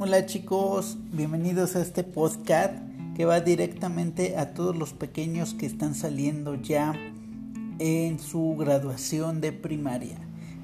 Hola 0.00 0.26
chicos, 0.26 0.96
bienvenidos 1.10 1.74
a 1.74 1.82
este 1.82 2.04
podcast 2.04 2.72
que 3.16 3.24
va 3.24 3.40
directamente 3.40 4.36
a 4.36 4.54
todos 4.54 4.76
los 4.76 4.92
pequeños 4.92 5.54
que 5.54 5.66
están 5.66 5.96
saliendo 5.96 6.54
ya 6.54 6.94
en 7.80 8.20
su 8.20 8.54
graduación 8.56 9.40
de 9.40 9.50
primaria. 9.50 10.16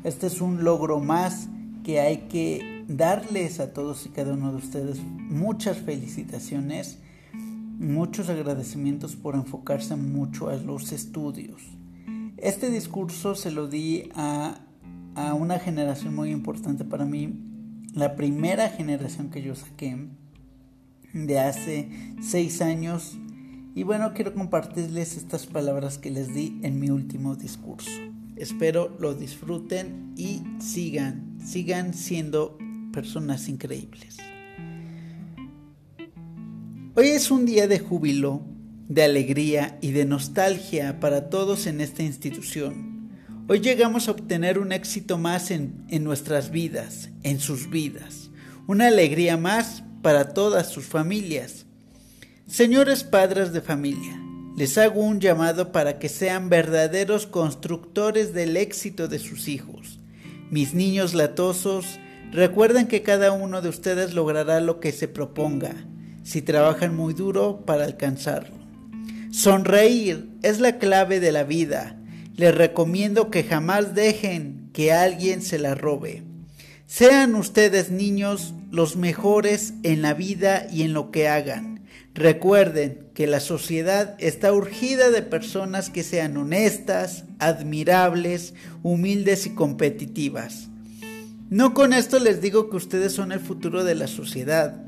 Este 0.05 0.28
es 0.28 0.41
un 0.41 0.62
logro 0.62 1.00
más 1.00 1.48
que 1.82 1.98
hay 1.98 2.28
que 2.28 2.84
darles 2.86 3.59
a 3.59 3.73
todos 3.73 4.06
y 4.06 4.10
cada 4.10 4.34
uno 4.34 4.52
de 4.52 4.59
ustedes 4.59 5.00
muchas 5.02 5.78
felicitaciones, 5.78 7.01
muchos 7.32 8.28
agradecimientos 8.28 9.16
por 9.16 9.34
enfocarse 9.34 9.96
mucho 9.96 10.48
a 10.48 10.55
los 10.55 10.92
estudios. 10.92 11.60
Este 12.37 12.70
discurso 12.70 13.34
se 13.34 13.51
lo 13.51 13.66
di 13.66 14.10
a, 14.14 14.60
a 15.16 15.34
una 15.34 15.59
generación 15.59 16.14
muy 16.14 16.30
importante 16.30 16.84
para 16.84 17.05
mí 17.05 17.51
la 17.95 18.16
primera 18.16 18.69
generación 18.69 19.30
que 19.30 19.41
yo 19.41 19.55
saqué 19.55 19.97
de 21.12 21.39
hace 21.39 21.89
seis 22.20 22.61
años. 22.61 23.17
Y 23.77 23.84
bueno, 23.84 24.12
quiero 24.15 24.34
compartirles 24.34 25.17
estas 25.17 25.47
palabras 25.47 25.98
que 25.98 26.11
les 26.11 26.34
di 26.34 26.59
en 26.62 26.80
mi 26.80 26.91
último 26.91 27.37
discurso. 27.37 27.91
Espero 28.37 28.97
lo 28.98 29.15
disfruten 29.15 30.12
y 30.17 30.43
sigan, 30.59 31.39
sigan 31.45 31.95
siendo 31.95 32.59
personas 32.93 33.48
increíbles. 33.48 34.19
Hoy 36.97 37.09
es 37.09 37.31
un 37.31 37.47
día 37.47 37.69
de 37.69 37.79
júbilo, 37.79 38.42
de 38.89 39.05
alegría 39.05 39.79
y 39.81 39.92
de 39.92 40.05
nostalgia 40.05 41.01
para 41.01 41.31
todos 41.31 41.67
en 41.67 41.81
esta 41.81 42.03
institución 42.03 42.94
Hoy 43.47 43.61
llegamos 43.61 44.09
a 44.09 44.12
obtener 44.12 44.59
un 44.59 44.73
éxito 44.73 45.19
más 45.19 45.51
en, 45.51 45.84
nuestras 46.01 46.51
vidas, 46.51 47.11
en 47.25 47.41
sus 47.41 47.69
vidas, 47.69 48.31
una 48.67 48.86
alegría 48.86 49.36
más 49.36 49.84
para 50.01 50.31
todas 50.31 50.70
sus 50.70 50.86
familias. 50.86 51.67
Señores 52.47 53.05
padres 53.05 53.53
de 53.53 53.61
familia, 53.61 54.19
les 54.56 54.78
hago 54.78 55.03
un 55.03 55.20
llamado 55.20 55.73
para 55.73 55.98
que 55.98 56.09
sean 56.09 56.48
verdaderos 56.48 57.27
constructores 57.27 58.33
del 58.33 58.56
éxito 58.56 59.09
de 59.09 59.19
sus 59.19 59.47
hijos. 59.47 60.01
Mis 60.51 60.73
niños 60.73 61.12
latosos, 61.12 62.01
recuerden 62.33 62.86
que 62.86 63.03
cada 63.03 63.33
uno 63.33 63.61
de 63.61 63.69
ustedes 63.69 64.14
logrará 64.14 64.61
lo 64.61 64.81
que 64.81 64.91
se 64.91 65.06
proponga, 65.06 65.75
si 66.23 66.41
trabajan 66.41 66.97
muy 66.97 67.12
duro 67.12 67.61
para 67.67 67.84
alcanzarlo. 67.84 68.56
Sonreír 69.31 70.31
es 70.41 70.61
la 70.61 70.79
clave 70.79 71.20
de 71.20 71.31
la 71.31 71.45
vida 71.45 72.01
les 72.36 72.54
recomiendo 72.54 73.30
que 73.30 73.44
jamás 73.44 73.94
dejen 73.94 74.70
que 74.72 74.92
alguien 74.92 75.42
se 75.42 75.58
la 75.58 75.74
robe. 75.74 76.22
Sean 76.86 77.34
ustedes 77.34 77.90
niños 77.90 78.54
los 78.70 78.96
mejores 78.96 79.74
en 79.82 80.02
la 80.02 80.14
vida 80.14 80.66
y 80.70 80.82
en 80.82 80.92
lo 80.92 81.10
que 81.10 81.28
hagan. 81.28 81.84
Recuerden 82.14 83.08
que 83.14 83.27
la 83.27 83.40
sociedad 83.40 84.14
está 84.18 84.52
urgida 84.52 85.10
de 85.10 85.22
personas 85.22 85.90
que 85.90 86.02
sean 86.02 86.36
honestas, 86.36 87.24
admirables, 87.38 88.55
humildes 88.82 89.46
y 89.46 89.50
competitivas. 89.50 90.68
No 91.50 91.74
con 91.74 91.92
esto 91.92 92.18
les 92.18 92.40
digo 92.40 92.70
que 92.70 92.77
ustedes 92.77 93.12
son 93.12 93.32
el 93.32 93.40
futuro 93.40 93.84
de 93.84 93.94
la 93.94 94.06
sociedad, 94.06 94.82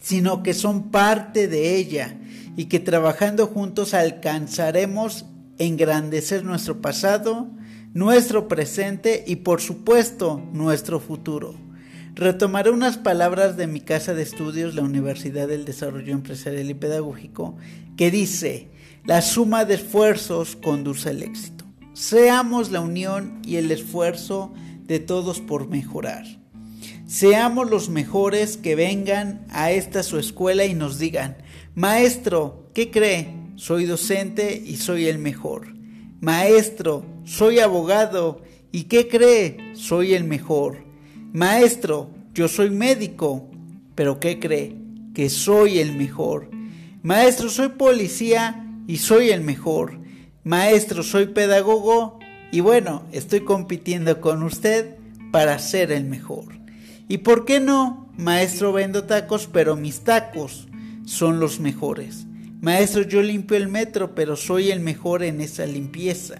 sino 0.00 0.42
que 0.42 0.54
son 0.54 0.90
parte 0.90 1.48
de 1.48 1.76
ella 1.76 2.16
y 2.56 2.66
que 2.66 2.80
trabajando 2.80 3.46
juntos 3.46 3.94
alcanzaremos 3.94 5.24
engrandecer 5.58 6.44
nuestro 6.44 6.80
pasado, 6.80 7.48
nuestro 7.94 8.48
presente 8.48 9.24
y 9.26 9.36
por 9.36 9.60
supuesto 9.60 10.42
nuestro 10.52 11.00
futuro. 11.00 11.54
Retomaré 12.14 12.70
unas 12.70 12.98
palabras 12.98 13.56
de 13.56 13.66
mi 13.66 13.80
casa 13.80 14.12
de 14.12 14.22
estudios, 14.22 14.74
la 14.74 14.82
Universidad 14.82 15.46
del 15.46 15.64
Desarrollo 15.64 16.12
Empresarial 16.12 16.68
y 16.68 16.74
Pedagógico, 16.74 17.56
que 17.96 18.10
dice, 18.10 18.70
la 19.04 19.22
suma 19.22 19.64
de 19.64 19.74
esfuerzos 19.74 20.56
conduce 20.56 21.10
al 21.10 21.22
éxito. 21.22 21.64
Seamos 21.92 22.70
la 22.70 22.80
unión 22.80 23.40
y 23.44 23.56
el 23.56 23.70
esfuerzo 23.70 24.52
de 24.82 24.98
todos 24.98 25.40
por 25.40 25.68
mejorar. 25.68 26.24
Seamos 27.06 27.70
los 27.70 27.88
mejores 27.88 28.56
que 28.56 28.74
vengan 28.74 29.46
a 29.50 29.70
esta 29.70 30.02
su 30.02 30.18
escuela 30.18 30.64
y 30.64 30.74
nos 30.74 30.98
digan, 30.98 31.38
maestro, 31.74 32.68
¿qué 32.74 32.90
cree? 32.90 33.34
Soy 33.58 33.86
docente 33.86 34.62
y 34.64 34.76
soy 34.76 35.08
el 35.08 35.18
mejor. 35.18 35.74
Maestro, 36.20 37.04
soy 37.24 37.58
abogado 37.58 38.40
y 38.70 38.84
¿qué 38.84 39.08
cree? 39.08 39.74
Soy 39.74 40.14
el 40.14 40.22
mejor. 40.22 40.84
Maestro, 41.32 42.08
yo 42.32 42.46
soy 42.46 42.70
médico, 42.70 43.50
pero 43.96 44.20
¿qué 44.20 44.38
cree? 44.38 44.76
Que 45.12 45.28
soy 45.28 45.80
el 45.80 45.96
mejor. 45.96 46.50
Maestro, 47.02 47.50
soy 47.50 47.70
policía 47.70 48.64
y 48.86 48.98
soy 48.98 49.30
el 49.30 49.40
mejor. 49.40 49.98
Maestro, 50.44 51.02
soy 51.02 51.26
pedagogo 51.26 52.20
y 52.52 52.60
bueno, 52.60 53.02
estoy 53.10 53.40
compitiendo 53.40 54.20
con 54.20 54.44
usted 54.44 54.94
para 55.32 55.58
ser 55.58 55.90
el 55.90 56.04
mejor. 56.04 56.44
¿Y 57.08 57.18
por 57.18 57.44
qué 57.44 57.58
no? 57.58 58.08
Maestro, 58.16 58.72
vendo 58.72 59.02
tacos, 59.02 59.48
pero 59.52 59.74
mis 59.74 60.02
tacos 60.02 60.68
son 61.04 61.40
los 61.40 61.58
mejores. 61.58 62.27
Maestro, 62.60 63.02
yo 63.02 63.22
limpio 63.22 63.56
el 63.56 63.68
metro, 63.68 64.14
pero 64.16 64.34
soy 64.34 64.70
el 64.70 64.80
mejor 64.80 65.22
en 65.22 65.40
esa 65.40 65.64
limpieza. 65.64 66.38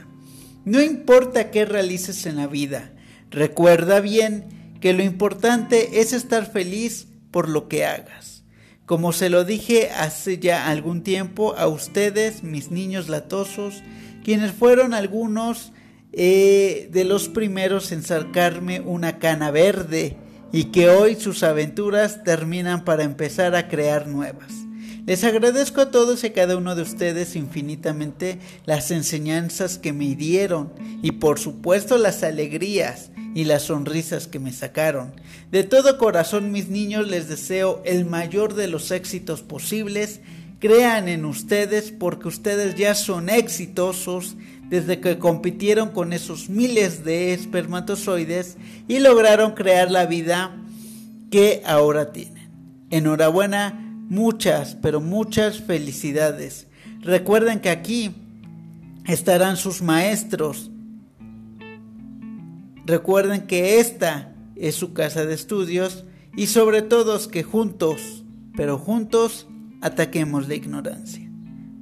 No 0.65 0.83
importa 0.83 1.51
qué 1.51 1.65
realices 1.65 2.27
en 2.27 2.37
la 2.37 2.49
vida, 2.49 2.93
recuerda 3.31 4.01
bien 4.01 4.75
que 4.81 4.93
lo 4.93 5.03
importante 5.03 6.01
es 6.01 6.13
estar 6.13 6.51
feliz 6.51 7.07
por 7.31 7.49
lo 7.49 7.69
que 7.69 7.85
hagas. 7.85 8.43
Como 8.85 9.13
se 9.13 9.31
lo 9.31 9.45
dije 9.45 9.91
hace 9.91 10.39
ya 10.39 10.69
algún 10.69 11.03
tiempo 11.03 11.55
a 11.57 11.69
ustedes, 11.69 12.43
mis 12.43 12.71
niños 12.71 13.09
latosos, 13.09 13.83
quienes 14.25 14.53
fueron 14.53 14.95
algunos 14.95 15.73
eh, 16.13 16.89
de 16.91 17.05
los 17.05 17.29
primeros 17.29 17.93
en 17.93 18.03
sacarme 18.03 18.81
una 18.81 19.19
cana 19.19 19.51
verde 19.51 20.17
y 20.53 20.65
que 20.65 20.89
hoy 20.89 21.15
sus 21.15 21.43
aventuras 21.43 22.25
terminan 22.25 22.85
para 22.85 23.05
empezar 23.05 23.55
a 23.55 23.69
crear 23.69 24.09
nuevas. 24.09 24.58
Les 25.09 25.25
agradezco 25.25 25.81
a 25.81 25.91
todos 25.91 26.23
y 26.23 26.29
cada 26.33 26.59
uno 26.59 26.75
de 26.75 26.83
ustedes 26.83 27.35
infinitamente 27.35 28.39
las 28.67 28.91
enseñanzas 28.91 29.79
que 29.79 29.95
me 29.95 30.15
dieron 30.15 30.71
y 31.03 31.13
por 31.13 31.39
supuesto 31.39 31.97
las 31.97 32.23
alegrías 32.23 33.11
y 33.35 33.45
las 33.45 33.63
sonrisas 33.63 34.27
que 34.27 34.39
me 34.39 34.53
sacaron. 34.53 35.15
De 35.51 35.65
todo 35.65 35.97
corazón 35.97 36.53
mis 36.53 36.69
niños 36.69 37.09
les 37.09 37.27
deseo 37.27 37.81
el 37.87 38.05
mayor 38.05 38.53
de 38.53 38.69
los 38.69 38.91
éxitos 38.91 39.41
posibles. 39.41 40.21
Crean 40.59 41.09
en 41.09 41.25
ustedes 41.25 41.91
porque 41.91 42.29
ustedes 42.29 42.75
ya 42.75 42.95
son 42.95 43.31
exitosos 43.31 44.37
desde 44.69 45.01
que 45.01 45.19
compitieron 45.19 45.89
con 45.89 46.13
esos 46.13 46.51
miles 46.51 47.03
de 47.03 47.33
espermatozoides 47.33 48.59
y 48.89 48.99
lograron 48.99 49.53
crear 49.53 49.91
la 49.91 50.05
vida 50.05 50.55
que 51.31 51.63
ahora 51.65 52.13
tienen. 52.13 52.51
Enhorabuena 52.91 53.88
Muchas, 54.09 54.75
pero 54.75 55.01
muchas 55.01 55.61
felicidades. 55.61 56.67
Recuerden 57.01 57.61
que 57.61 57.71
aquí 57.71 58.15
estarán 59.07 59.57
sus 59.57 59.83
maestros. 59.83 60.71
Recuerden 62.87 63.47
que 63.47 63.81
esta 63.81 64.35
es 64.57 64.75
su 64.75 64.95
casa 64.95 65.27
de 65.27 65.35
estudios 65.35 66.05
y 66.37 66.47
sobre 66.47 66.83
todo 66.83 67.19
que 67.31 67.43
juntos, 67.43 68.25
pero 68.57 68.79
juntos, 68.79 69.47
ataquemos 69.81 70.49
la 70.49 70.55
ignorancia. 70.55 71.29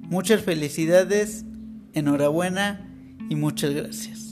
Muchas 0.03 0.43
felicidades, 0.43 1.45
enhorabuena 1.93 2.89
y 3.31 3.37
muchas 3.37 3.73
gracias. 3.73 4.26